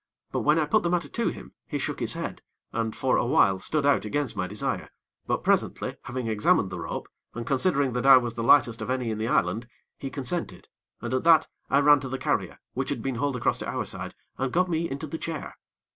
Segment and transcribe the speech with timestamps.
[0.31, 2.41] But when I put the matter to him, he shook his head,
[2.73, 4.89] and, for awhile, stood out against my desire;
[5.27, 9.11] but, presently, having examined the rope, and considering that I was the lightest of any
[9.11, 9.67] in the island,
[9.99, 10.69] he consented,
[11.03, 13.85] and at that I ran to the carrier which had been hauled across to our
[13.85, 15.53] side, and got me into the chair.